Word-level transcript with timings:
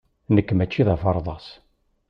Nekk 0.35 0.49
maci 0.53 0.81
d 0.87 0.89
aferḍas. 0.93 1.47